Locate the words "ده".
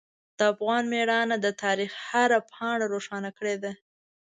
3.63-3.71